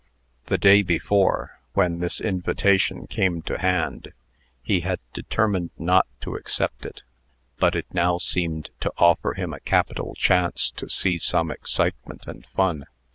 The 0.47 0.57
day 0.57 0.81
before, 0.81 1.59
when 1.73 1.99
this 1.99 2.19
invitation 2.19 3.05
came 3.05 3.43
to 3.43 3.59
hand, 3.59 4.13
he 4.63 4.79
had 4.79 4.97
determined 5.13 5.69
not 5.77 6.07
to 6.21 6.33
accept 6.33 6.87
it; 6.87 7.03
but 7.59 7.75
it 7.75 7.85
now 7.93 8.17
seemed 8.17 8.71
to 8.79 8.91
offer 8.97 9.35
him 9.35 9.53
a 9.53 9.59
capital 9.59 10.15
chance 10.15 10.71
to 10.71 10.89
see 10.89 11.19
some 11.19 11.51
excitement 11.51 12.25
and 12.25 12.47
ran. 12.57 12.87